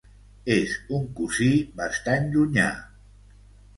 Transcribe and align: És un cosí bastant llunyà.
És 0.53 0.71
un 0.99 1.03
cosí 1.19 1.49
bastant 1.81 2.27
llunyà. 2.33 2.69